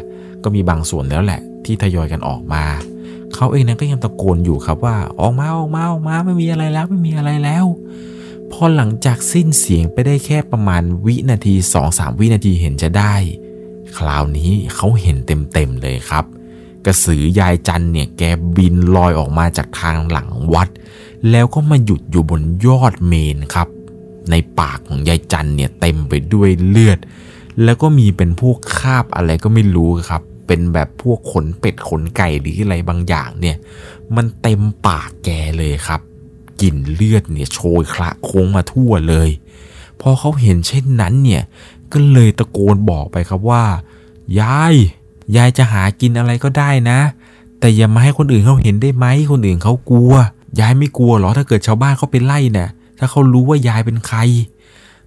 [0.44, 2.64] ก็มีบางส่วนแล้วแหละ ที่ทยอยกันออกมา
[3.36, 7.66] เขาเองนั้นก็ยังตะโกนอยู่ครับว่า ออกมาออกมาออกมาไม่มีอะไรแล้วไม่มีอะไรแล้ว
[8.56, 13.16] พอหลังจากสิ้นเสียงไปได้แค่ประมาณวินาทีสองสามวินาทีเห็นจะได้
[13.98, 16.26] คราวนี้เขาเห็นเต็มๆเลยครับ
[16.86, 18.24] กระสือยายจันเนี่ยแก
[18.58, 20.70] บินลอยออกมาจากทางหลังวัด
[21.32, 23.68] แล้วก็มาหยุดอยู่บนยอดเมนครับ
[24.30, 27.00] ในปากของยายจันเนี่ยเต็มไปด้วยเลือด
[27.64, 33.58] แล้วก็มีเป็นพวกคาบอะไรก็ไม่รู้ครับ เป็นแบบพวกขนเป็ดขนไก่หรืออะไรบางอย่างเนี่ย
[34.16, 36.02] มันเต็มปากแกเลยครับ
[36.62, 39.30] กลิ่นเลือดเนี่ยโชยคละโค้งมาทั่วเลย
[40.02, 41.44] พอเขาเห็นเช่นนั้นเนี่ย
[41.92, 43.64] ก็เลยตะโกนบอกไปครับว่า
[44.40, 44.76] ยาย
[45.36, 47.00] ยายจะหากินอะไรก็ได้นะ
[47.60, 50.14] แต่อย่ามาให้คนอื่นเขาเห็นได้ไหมคนอื่นเขากลัว
[50.60, 54.20] ยายไม่กลัวหรอถ้าเกิดชาวบ้านเขาไปไล่เนี่ยถ้ถ้าเขารู้ว่ายายเป็นใคร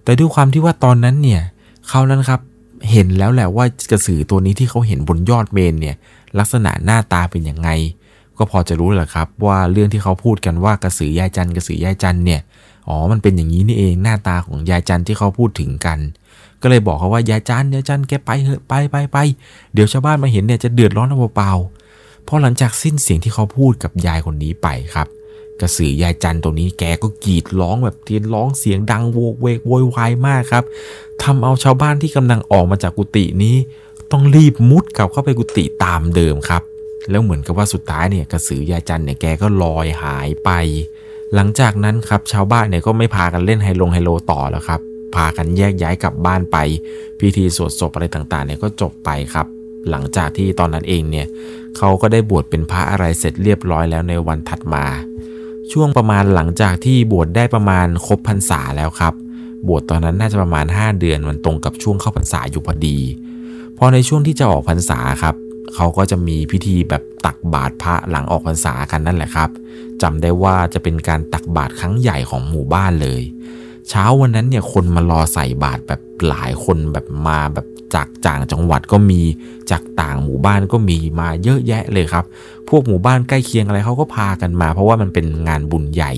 [0.03, 1.41] แต่ด้วยความที่ว่าตอนนั้นเนี่ย
[1.89, 2.41] เขานั้นครับ
[2.91, 5.95] เห็นแล้วแหละว่ากระสือตัวนี้ที่เขาเห็นบนยอดเมนเนี่ย
[6.39, 7.69] ลักษณะหน้าตาเป็นยังไง
[8.37, 12.41] ก็พอจะรู้แหละครับว่าเรื่องที่เขาพูดกันว่ากระสือยายจันกระสือยายจันเนี่ย
[12.89, 15.99] อ๋อมันเป็นอย่างนี้นี่เองหน้าตาของยายจันที่เขาพูดถึงกัน
[16.61, 19.17] ก็เลยบอกเขาว่ายายจันยายจันแกไปเถอะไปไปไป
[19.73, 21.51] เดี๋ยวชาวบ้านมาเห็นเนี่ยจะเดือดร้อนเอาเปล่า
[22.27, 25.07] พอหลังจากสิ้นเสียงที่เขาพูดกับยายคนนี้ไปครับ
[25.61, 30.63] กระสือยายจันตัวนี้แกก็กรีดร้องแบบเทียนร้องเสียงดังโวกเวกโวยวายมากครับ
[31.23, 33.55] ทำเอาชาวบ้านที่กำลังออกมาจากกุฏินี้
[34.11, 36.61] ต้องรีบมุดกลับเข้าไปกุฏิตามเดิมครับ
[37.09, 40.49] แล้วเหมือนกับว่าสุดท้ายเนี่ยกระสือยายจันเนี่ยแกก็ลอยหายไป
[41.35, 44.81] หลังจากนั้นครับชาวบ้านเนี่ยก็ไม่พากันเล่นไฮโลงไฮโลต่อแล้วครับ
[45.15, 46.57] พากันแยกย้ายกลับบ้านไป
[47.19, 49.47] พิธีสวดศพอะไรต่างๆเนี่ยก็จบไปครับ
[49.89, 51.27] หลังจากที่ตอนนั้นเองเนี่ย
[51.77, 54.85] เขาก็ได้บวชเป็นพระอะไรเสร็จเรียบร้อยแล้วในวันถัดมา
[55.71, 59.13] ช่วงประมาณหลังจากที่บวชได้ประมาณครบพรรษาแล้วครับ
[59.67, 62.97] บวชตอนนั้นน่าจะประมาณ 5 เดือนมันตรงกับช่วงเข้าพรรษาอยู่พอดี
[63.77, 65.35] พอในช่วงที่จะออกพรรษาครับ
[65.75, 69.49] เขาก็จะมีพิธีแบบตักบาตรพระหลังออกพรรษากันนั่นแหละครับ
[70.01, 73.21] จำได้ว่าจะเป็นการตักบาตรครั้งใหญ่ของหมู่บ้านเลย
[73.89, 79.21] เช้าวันนั้นเนี่ยคนมารอใส่บาตรแบบหลายคนแบบมาแบบจากจ่างจังหวัดก็มี
[79.71, 82.25] จากต่างหมู่บ้านก็มีมาเยอะแยะเลยครับ
[82.69, 86.13] พวกหมู่บ้านใกล้เคียงอะไรเขาก็พากันมา เพราะว่ามันเป็นงานบุญใหญ่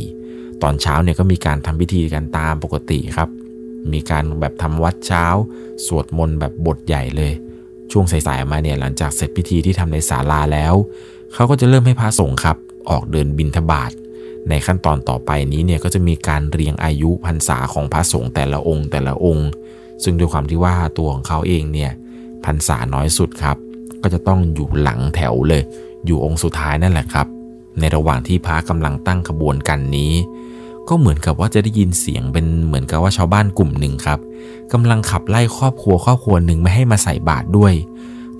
[0.64, 3.30] ตอนเช้าเนี่ยก็มีการทำพิธีกันตามปกติครับ
[3.94, 5.26] มีการแบบทำวัดเช้า
[5.86, 7.32] สวดมนต์แบบบทใหญ่เลย
[7.92, 10.74] ช่วงสายๆมาเนี่ยหลังจากเสร็จพิธีที่ทำในศาลาแล้ว
[11.34, 12.58] เขาก็จะเริ่มให้พระสงฆ์ครับ
[12.90, 13.92] ออกเดินบินทบาท
[14.50, 19.50] ในขั้นตอนต่อไปนี้เนี่ยก็จะมีการเรียงอายุพรรษาของพระสงฆ์แต่ละองค์แต่ละองค์
[20.04, 21.92] ซึ่งด้วยความที่ว่าตัวของเขาเองเนี่ย
[22.46, 23.58] พรรษาน้อยสุดครับ
[24.02, 25.64] ก็จะต้องอยู่หลังแถวเลย
[26.06, 27.28] อยู่องค์สุดท้ายนั่นแหละครับ
[27.80, 30.14] ในระหว่างที่พระกำลังตั้งขบวนกันนี้
[30.90, 34.20] ก็เหมือนกับว่าจะได้ยินเสียงเป็นเหมือนกับว่าชาวบ้านกลุ่มหนึ่งครับ
[34.74, 37.74] กำลังขับไล่ครอบครัวครอบครัวหนึ่งไม่ให้มาใส่บาตรด้วย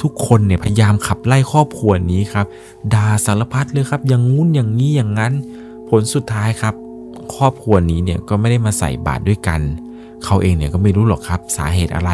[0.02, 2.46] ทุกคนเนี่ยพยายามขับไล่ครอบครัวนี้ครับ
[2.94, 5.34] ด่าสารพัดเลยครับอย่างงุ้นอย่างนี้อย่างนั้น
[5.90, 6.74] ผลสุดท้ายครับ
[7.36, 9.62] ครอบครัวนี้เนี่ยก็ไม่ได้มาใส่บาตรด้วยกัน
[10.26, 12.12] เขาเองเนี่ยก็ไม่รู้หรอกครับสาเหตุอะไร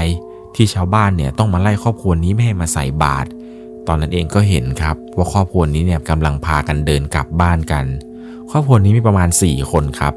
[0.56, 3.28] ที่ชาวบ้านเนี่ยต้องมาไล่ครอบครัวนี้ไม่ให้มาใส่บาตร
[3.88, 7.86] ตอนนั้นเองก็เห็นครับว่าครอบครัวนี้เนี่ยกำลังพากันเดินกลับบ้านกัน
[8.52, 10.14] ครอบครัวนี้มีประมาณ 4 คนครับ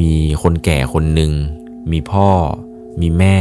[0.00, 1.32] มีคนแก่คนหนึ่ง
[1.92, 2.28] มีพ่อ
[3.00, 3.38] มีแม่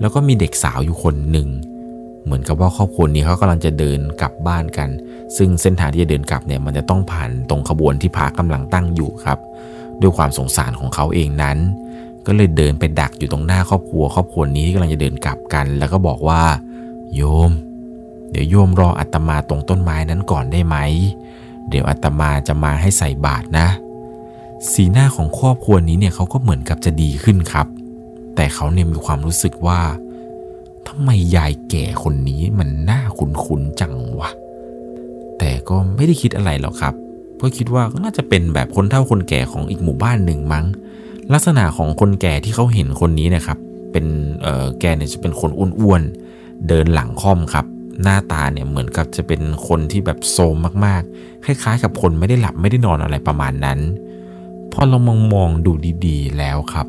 [0.00, 1.48] แล้วก็มีเด็กสาวอยู่คนหนึ่ง
[2.24, 4.88] เหมือนกับว่าครอบครัวนี้เขากำลังจะเดินกลับบ้านกัน
[5.36, 9.38] ซึ่งเส้นทางที่จะเดินกลับเนี่ยมันจะต้องผ่านตรงขบวนที่พระกำลังตั้งอยู่ครับ
[10.00, 11.58] ด้วยความสงสารของเขาเองนั้น
[12.26, 16.42] ก็เลยเดินไปดักอยู่ตรงหน้าครอบครัว ครอบครัวนี้ที่กำลังจะเดินกลับกัน แล้วก็บอกว่า
[17.14, 17.50] โยม
[18.30, 20.76] เดี๋ยวโยมรออาตมาตรงต้นไม้นั้นก่อนได้ไหม
[21.68, 23.68] เดี๋ยวอาตมาจะมาให้ใส่บาตรนะ
[24.72, 27.66] สีหน้าของครอบครัวนี้เนี่ยเขาก็เหมือนกับจะดีขึ้นครับ
[28.36, 29.80] แต่เขาเนี่ยมีความรู้สึกว่า
[30.88, 34.30] ทำไมยายแก่คนนี้มันน่าคุ้นๆจังวะ
[35.38, 36.94] แต่ก็ไม่ได้คิดอะไรหรอกครับ
[37.36, 40.66] เพราะคิดว่าน่าจะเป็นแบบคนเฒ่าคนแก่ของอีกหมู่บ้านหนึ่งมั้ง
[41.32, 43.58] ลักษณะของคนแก่ที่เขาเห็นคนนี้นะครับ
[43.92, 44.06] เป็น
[44.42, 47.66] เอ่อแกเนี่ยจะเป็นคนอ้วนๆ เดินหลังค่อมครับ
[48.02, 53.78] หน้าตาเนี่ยเหมือนกับจะเป็นคนที่แบบโซมมากๆ คล้ายๆ กับคนไม่ได้หลับไม่ได้นอนอะไรประมาณนั้น
[54.72, 55.72] พอเรามองมองดู
[56.06, 56.86] ดีๆแล้วครับ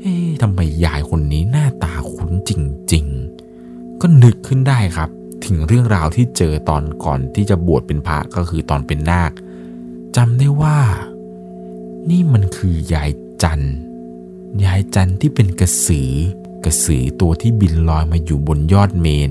[0.00, 2.50] เอ๊ะทำไมยายคนนี้หน้าตาคุ้นจ
[2.92, 3.06] ริง
[3.52, 5.10] ๆ ก็นึกขึ้นได้ครับ
[5.44, 9.32] ถึงเรื่องราวที่เจอตอนก่อนที่จะบวชเป็นพระก็คือตอนเป็นนาค
[10.16, 10.78] จำได้ว่า
[12.10, 13.10] นี่มันคือยาย
[13.42, 13.60] จัน
[14.64, 16.10] ยายจันที่เป็นกระสือ
[16.64, 19.30] กระสือตัวที่บินลอยมาอยู่บนยอดเมน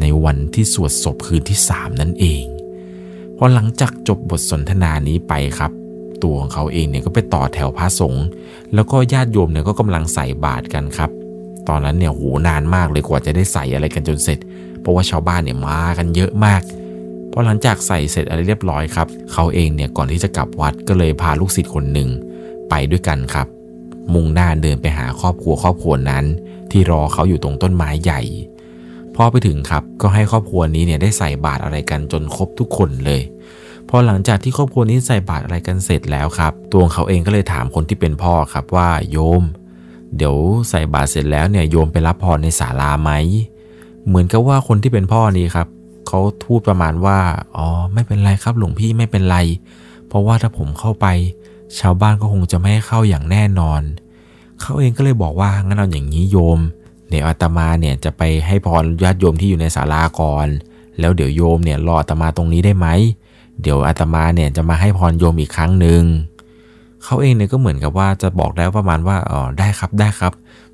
[0.00, 2.44] ในวันที่สวดศพคืนที่สามนั่นเอง
[3.36, 5.72] พอหลังจากจบบทสนทนานี้ไปครับ
[6.22, 8.24] ตัวของเขาเองเนี่ยก็ไปต่อแถวพระสงฆ์
[8.74, 11.10] แล้วก็ญาติโยมเนี่ยก็กำลังใส่บาตรกันครับ
[11.68, 14.38] ตอนนั้นเนี่ยโหนานมากเลยกว่าจะได้ใส่อะไรกันจนเสร็จ
[14.80, 16.62] เพราะว่าชาวบ้านเนี่ยมากันเยอะมาก
[17.32, 22.08] พอหลังจากใส่เสร็จอะไรเรียบร้อยครับ เขาเองเนี่ยก่อนที่จะกลับวัดก็เลยพาลูกศิษย์คนหนึ่ง
[22.70, 23.46] ไปด้วยกันครับ
[24.14, 26.24] มุ่งหน้าเดินไปหาครอบครัวครอบครัวนั้น
[26.70, 28.20] ที่รอเขาอยู่ตรงต้นไม้ใหญ่
[29.14, 33.20] พอไปถึงครับก็ให้ครอบครัวนี้เนี่ยได้ใส่บาตรอะไรกันจนครบทุกคนเลย
[33.88, 39.42] พอหลังจากที่ครอบครัวนี้ใส่บาตรอะไรกันเสร็จแล้วครับ ตัวเขาเองก็เลยถามคนที่เป็นพ่อครับว่าโยม
[40.16, 40.36] เดี๋ยว
[40.68, 43.10] ใส่บาตรเสร็จแล้วเนี่ยโยมไปรับพรในศาลาไหม
[44.06, 45.68] เหมือนกับว่าคนที่เป็นพ่อนี้ครับ
[46.08, 47.18] เขาพูดประมาณว่า
[47.56, 49.36] อ๋อไม่เป็นไรครับหลวงพี่ไม่เป็นไร
[50.08, 51.06] เพราะว่าถ้าผมเข้าไป
[51.78, 53.82] ชาวบ้านก็คงจะไม่ให้เข้าอย่างแน่นอน
[54.60, 56.60] เขาเองก็เลยบอกว่างั้นเอาอย่างนี้โยม
[57.08, 60.46] เดี๋ยวอาตมาเนี่ยจะไปให้พรญาติโยมที่อยู่ในศาลาก่อน
[61.00, 62.86] แล้วเดี๋ยวโยมเนี่ยรออาตมาตรงนี้ได้ไหม
[63.62, 66.02] เดี๋ยวอาตมาเนี่ยจะมาให้พรโยมอีกครั้งหนึ่ง
[67.04, 70.32] เขาเองเนี่ยก็เหมือนกับว่าจะบอกได้ประมาณว่าอ๋อได้ครับได้ครับ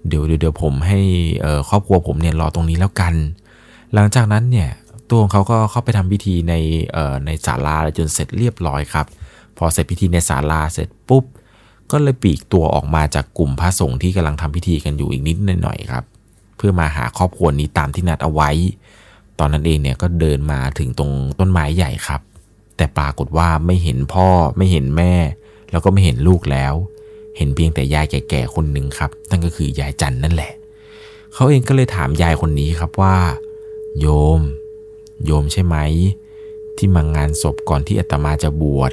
[0.08, 1.00] เดี๋ยวเดี๋ยวผมให้
[1.68, 3.14] ครอบครัวผมเนี่ยรอตรงนี้แล้วกัน
[3.94, 4.70] หลังจากนั้นเนี่ย
[5.10, 6.54] ตัวของเขาก็เข้าไปทำพิธีใน
[7.26, 9.06] ในศาลาจนเสร็จเรียบร้อยครับ
[9.56, 11.24] พอเสร็จพิธีในศาลาเสร็จปุ๊บ
[11.90, 16.04] ก็เลยปีกตัวออกมาจากกลุ่มพระสงฆ์ที่กำลังทำพิธีกันอยู่อีกนิดหน่อยครับ
[16.56, 18.50] เพื่อมาหาครอบครัวนี้ตามที่นัดเอาไว้
[19.38, 22.20] ตอนนั้นเองเนี่ยก็เดินมาถึงตรงต้นไม้ใหญ่ครับ
[22.76, 25.14] แต่ปรากฏว่าไม่เห็นพ่อไม่เห็นแม่
[25.70, 26.74] แล้วก็ไม่เห็นลูกแล้ว
[27.36, 30.52] เห็นเพียงแต่ยายแก่ๆคนหนึ่งครับ นั่นก็คือยายจันนั่นแหละ
[31.34, 33.16] เขาเองก็เลยถามยายคนนี้ครับว่า
[34.00, 34.06] โย
[34.38, 34.40] ม
[35.24, 35.76] โยมใช่ไหม
[36.76, 38.92] ที่มางานศพก่อนที่อาตมาจะบวช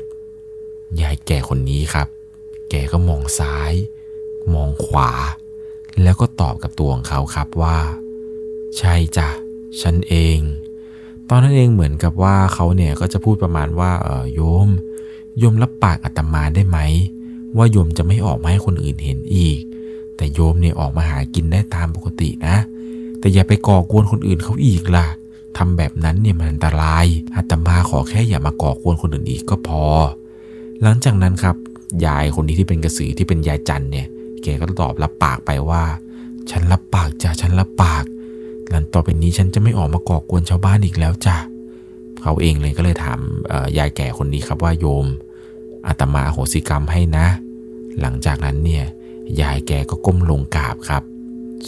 [1.01, 2.07] ยายแก่คนนี้ครับ
[2.69, 3.73] แกก็มองซ้าย
[4.53, 5.11] มองขวา
[6.03, 7.77] แล้วก็ตอบกับตัวของเขาครับว่า
[8.77, 9.29] ใช่จ้ะ
[9.81, 10.37] ฉันเอง
[11.33, 14.69] ตอนนั้นเองเหมือนกับว่าเขาเนี่ยก็จะพูดประมาณว่าเออโยม
[15.39, 16.79] โยมรับปากอาตมาได้ไหม
[17.57, 19.59] ว่าโยมจะไม่ออกมาให้คนอื่นเห็นอีก
[20.15, 22.55] แต่โยมเนี่ยออกมาหากินได้ตามปกตินะ
[23.19, 25.07] แต่อย่าไปก่อกวนคนอื่นเขาอีกล่ะ
[25.57, 29.83] ทำแบบนั้นเนี่ยมันอันตรายอาตมาขอแค่อย่ามาก่อกวนคนอื่นอีกก็พอ
[30.81, 31.55] หลังจากนั้นครับ
[32.05, 34.07] ยายคนนี้ที่เป็นกระสือที่เป็นยายจันเนี่ย
[34.43, 35.83] แกก็ตอบรับปากไปว่า
[36.51, 38.03] ฉันรับปากจ้ะฉันรับปาก
[38.71, 41.35] หลังต่อไปนี้ฉันจะไม่ออกมาก่อกวนชาวบ้านอีกแล้วจ้ะ
[42.21, 43.19] เขาเองเลยก็เลยถาม
[43.77, 45.05] ยายแก่คนนี้ครับว่าโยม
[45.87, 47.27] อาตมาโหสิกรรมให้นะ
[48.01, 48.83] หลังจากนั้นเนี่ย
[49.41, 51.03] ยายแกก็ก้มลงกราบครับ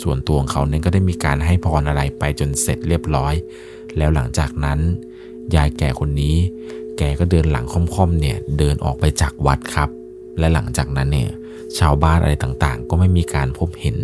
[0.01, 3.33] ส่วนตัวของเขาเนี่ยก็ได้มีการให้พรอะไรไปจนเสร็จเรียบร้อย
[3.97, 4.79] แล้วหลังจากนั้น
[5.55, 6.35] ยายแก่คนนี้
[6.97, 9.89] แกก็เดินหลังค่อมๆเนี่ยเดินออกไปจากวัดครับ
[10.39, 11.29] และหลังจากนั้นเนี่ย
[11.79, 13.97] ชาวบ้านอะไรต่างๆ ก็ไม่มีการพบเห็น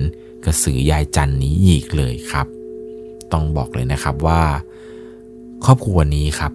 [0.46, 2.48] กระสือยายจันนี้อีกเลยครับ
[3.34, 4.42] ต้องบอกเลยนะครับว่า
[5.66, 6.52] ครอบครัวนี้ครับ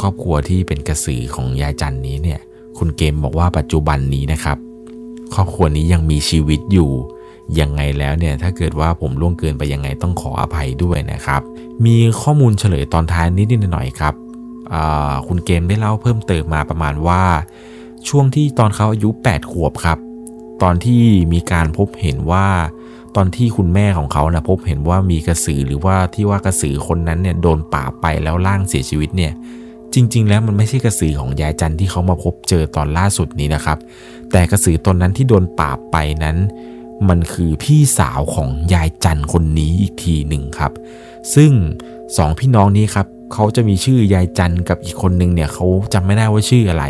[0.00, 2.40] ครอบครัวที่เป็นกระสือของยายจันนี้เนี่ย
[2.78, 4.58] คุณเกมบอกว่าปัจจุบันนี้นะครับ
[5.34, 6.90] ครอบครัวนี้ยังมีชีวิตอยู่
[7.60, 11.40] ยังไงแล้วเนี่ยถ้าเกิดว่าผมล่วงเกินไปยังไงต้องขออภัยด้วยนะครับ
[11.84, 14.14] มีข้อมูลเฉลยตอนท้ายนิดหน่อยครับ
[15.28, 17.22] คุณเกมได้เล่าเพิ่มเติมมาประมาณว่า
[18.08, 19.98] ช่วงที่ตอนเขาอายุ 8 ขวบครับ
[20.62, 22.46] ตอนที่มีการพบเห็นว่า
[23.16, 29.32] ตอนที่คุณแม่ของเขานะพบเห็นว่ามีกระสือหรือว่าที่ว่ากระสือคนนั้นเนี่ยโดนป่าไปแล้วล่างเสียชีวิตเนี่ย
[29.94, 33.78] จริง ๆ แล้วมันไม่ใช่กระสือของยายจันที่เขามาพบเจอตอนล่าสุดนี้นะครับ
[34.32, 36.36] แต่กระสือตนนั้นที่โดนป่าไปนั้น
[37.08, 40.72] มันคือพี่สาวของยายจันคนนี้อีกทีหนึ่งครับ
[41.34, 41.52] ซึ่ง
[42.16, 46.84] สองพี่น้องนี้ครับเขาจะมีชื่อยายจันกับอีกคนนึงเนี่ยเขาจำไม่ได้ว่าชื่ออะไร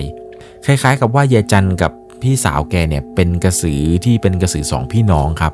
[0.66, 5.52] คล้าย ๆ กับว่ายายจันกับพี่สาวแกเนี่ยเป็นกระสือที่เป็นกระสือสองพี่น้องครับ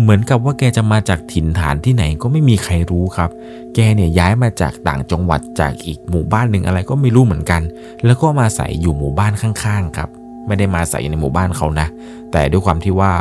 [0.00, 3.30] เหมือนกับว่าแกจะมาจากถิ่นฐานที่ไหนก็ไม่มีใครรู้ครับ
[3.74, 7.62] แกเนี่ยย้ายมาจากต่างจังหวัดจากอีกหมู่บ้านหนึ่งอะไรก็ไม่รู้เหมือนกัน
[8.04, 10.08] แล้วก็มาใส่อยู่หมู่บ้านข้างๆครับ
[10.46, 11.86] ไม่ได้มาใส่ในหมู่บ้านเขานะ
[12.32, 13.12] แต่ด้วยความที่ว่า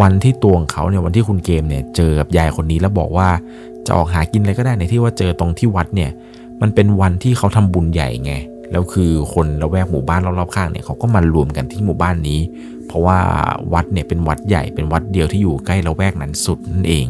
[0.00, 3.28] วันที่ตัวของเขาเนี่ยวันที่คุณเกมเนี่ยเจอกับยายคนนี้แล้วบอกว่า
[3.86, 6.10] จะออกหากินอะไรก็ได้ในที่ว่าเจอตรงที่วัดเนี่ย
[6.60, 8.32] มันเป็นวันที่เขาทำบุญใหญ่ไง
[8.70, 12.40] แล้วคือคนละแวกหมู่บ้านรอบๆข้างเนี่ยเขาก็มารวมกันที่หมู่บ้านนี้
[12.86, 13.18] เพราะว่า
[13.72, 17.08] วัดเนี่ยเป็นวัดใหญ่เป็นวัดเดียวที่อยู่ใกล้ละแวกนั้นสุดนั่นเอง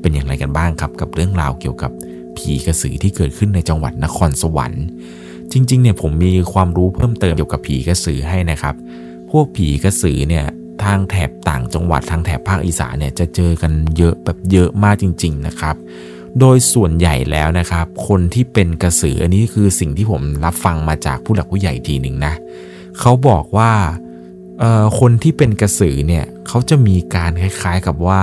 [0.00, 1.90] เป็นอย่างไรกันบ้างครับกับเรื่องราวเกี่ยวกับ
[2.36, 4.84] ผีกระสือที่เกิดขึ้นในจังหวัดนครสวรรค์
[5.52, 8.74] จริงๆเนี่ยผมมีความรู้เพิ่มเติมเกี่ยวกับผีกระสือให้นะครับ
[9.30, 10.44] พวกผีกระสือเนี่ย
[10.82, 15.76] ทางแถบต่างจังหวัดทางแถบภาคอีสานเนี่ยจะเจอกันเยอะแบบเยอะมากจริง ๆนะครับ
[16.40, 22.34] โดยส่วนใหญ่แล้วนะครับ คนที่เป็นกระสืออันนี้คือสิ่งที่ผมรับฟังมาจากผู้หลักผู้ใหญ่ทีหนึ่งนะ
[23.00, 23.70] เขาบอกว่า
[24.98, 28.22] คนที่เป็นกระสือเนี่ยเขาจะมีการคล้ายๆกับว่า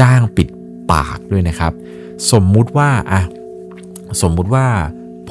[0.00, 0.48] จ้างปิด
[0.92, 1.72] ปากด้วยนะครับ
[2.32, 3.22] สมมุติว่าอะ
[4.22, 4.66] สมมุติว่า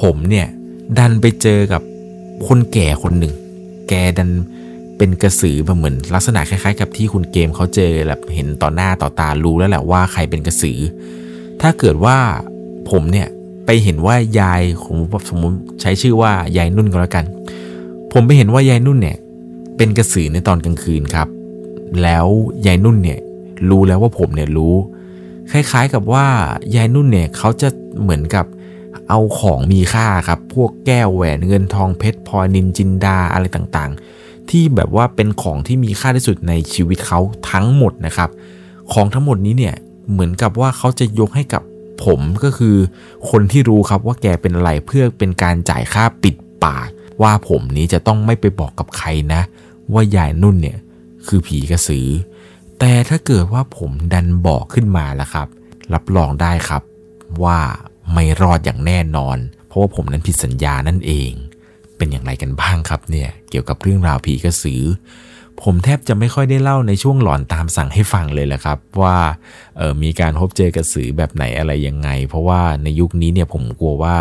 [0.02, 0.46] ผมเนี่ย
[0.98, 1.82] ดันไปเจอกับ
[2.46, 3.34] คนแก่คนหนึ่ง
[3.88, 4.30] แกดัน
[4.98, 10.78] เป็นกระสือเหมือนลักษณะคล้ายๆ กับที่คุณเกมเขาเจอแบบเห็นต่อหน้าต่อตารู้แล้วแหละว่าใครเป็นกระสือ
[11.60, 12.16] ถ้าเกิดว่า
[12.90, 13.28] ผมเนี่ย
[13.66, 14.96] ไปเห็นว่ายายผม
[15.30, 17.24] สมมติใช้ชื่อว่ายายนุ่นก็แล้วกัน
[18.12, 19.16] ผมไปเห็นว่ายายนุ่นเนี่ย
[19.76, 21.28] เป็นกระสือในตอนกลางคืนครับ
[22.02, 22.26] แล้ว
[22.66, 23.18] ยายนุ่นเนี่ย
[23.70, 24.74] รู้แล้วว่าผมเนี่ยรู้
[25.50, 26.26] คล้ายๆกับว่า
[26.76, 27.68] ยายนุ่นเนี่ยเขาจะ
[28.02, 28.46] เหมือนกับ
[29.08, 38.30] เอาของมีค่าครับ พวกแก้วแหวนเงินทองเพชรพลอยนินจินดาอะไรต่างๆ ที่แบบว่าเป็นของที่มีค่าที่สุดในชีวิตเขาทั้งหมดนะครับ
[38.92, 39.74] ของทั้งหมดนี้เนี่ย
[40.10, 41.62] เหมือนกับว่าเขาจะยกให้กับ
[42.04, 42.76] ผมก็คือ
[43.30, 46.34] คนที่รู้ครับว่าแกเป็นอะไรเพื่อเป็นการจ่ายค่าปิด
[46.64, 46.88] ปาก
[47.22, 49.42] ว่าผมนี้จะต้องไม่ไปบอกกับใครนะ
[49.92, 50.78] ว่ายายนุ่นเนี่ย
[51.26, 52.06] คือผีกระสือ
[52.78, 55.48] แต่ถ้าเกิดว่าผมดันบอกขึ้นมาแล้วครับ
[55.94, 56.82] รับรองได้ครับ
[57.44, 57.58] ว่า
[58.12, 61.30] ไม่รอดอย่างแน่นอน เพราะว่าผมนั้นผิดสัญญานั่นเอง
[61.96, 64.82] เป็นอย่างไรกันบ้างครับเนี่ยเกี่ยวกับเรื่องราวผีกระสือ
[65.62, 69.18] ผมแทบจะไม่ค่อยได้เล่าในช่วงหลอนตามสั่งให้ฟังเลยแหละครับ ว่า
[69.76, 74.16] เออมีการพบเจอกระสือแบบไหนอะไรยังไง เพราะว่าในยุคนี้เนี่ยผมกลัวว่า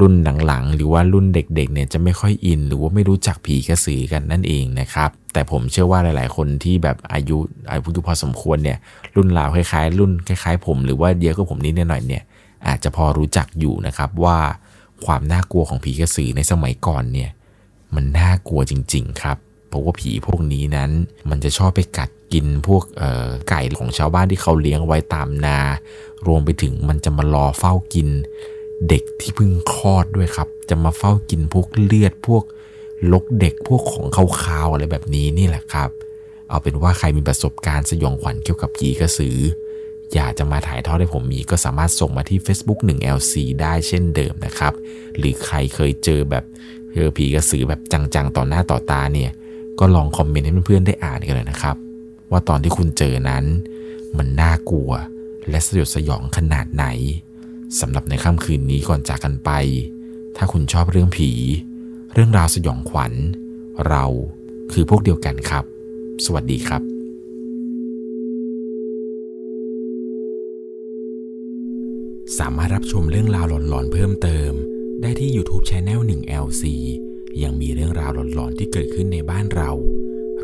[0.00, 0.14] รุ่น
[0.46, 7.36] หลังๆ หรือว่ารุ่นเด็กๆเนี่ยจะไม่ค่อยอิน หรือว่าไม่รู้จักผีกระสือกันนั่นเองนะครับ แต่ผมเชื่อว่าหลายๆ คนที่แบบอายุ
[7.70, 8.78] อายุพอสมควรเนี่ย
[9.16, 12.22] รุ่นราวคล้ายๆ รุ่นคล้ายๆ ผม หรือว่าเดียวกับผมนิดหน่อยเนี่ย
[12.66, 14.38] อาจจะพอรู้จักอยู่นะครับว่า
[15.04, 17.30] ความน่ากลัวของผีกระสือในสมัยก่อนเนี่ย
[17.94, 20.90] มันน่ากลัวจริง ๆ ครับเพราะว่าผีพวกนี้นั้น
[21.30, 22.82] มันจะชอบไปกัดกินพวก
[23.48, 25.58] ไก่ของชาวบ้านที่เขาเลี้ยงไว้ตามนา
[26.26, 28.08] รวมไปถึงมันจะมารอเฝ้ากิน
[28.88, 32.44] เด็กที่เพิ่งคลอดด้วยครับ จะมาเฝ้ากินพวกเลือดพวก
[33.12, 34.06] ลกเด็กพวกของ
[34.42, 35.90] คาวๆอะไรแบบนี้นี่แหละครับ
[36.48, 39.38] เอาเป็นว่าใครมีประสบการณ์สยองขวัญเกี่ยวกับผีกระสือ
[40.14, 44.72] อยากจะมาถ่ายทอดให้ผมมีก็สามารถส่งมาที่ Facebook 1LC ได้เช่นเดิมนะครับ
[45.16, 46.44] หรือใครเคยเจอแบบ
[46.94, 49.30] เจอผีกระสือแบบจังๆ ต่อหน้าต่อตาเนี่ย
[49.78, 51.76] ก็ลองคอมเมนต์ให้เพื่อนๆได้อ่านกันเลยนะครับ
[52.30, 53.44] ว่าตอนที่คุณเจอนั้น
[54.16, 54.90] มันน่ากลัว
[55.50, 56.86] และสยดสยองขนาดไหน
[57.80, 59.50] สำหรับในค่ำคืนนี้ก่อนจากกันไป
[60.36, 61.30] ถ้าคุณชอบเรื่องผี
[62.14, 63.12] เรื่องราวสยองขวัญ
[63.88, 64.04] เรา
[64.72, 65.64] คือพวกเดียวกันครับ
[66.24, 66.82] สวัสดีครับ
[72.38, 74.52] สามารถรับชมเรื่องราวหลอนๆเพิ่มเติม
[75.02, 76.64] ได้ที่ YouTube Channel 1 LC
[77.42, 79.70] ยังมีเรื่องราวหลอนๆที่เกิดขึ้นในบ้านเรา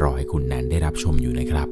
[0.03, 1.69] รอให้คุณนั้นได้รับชมอยู่นะครับ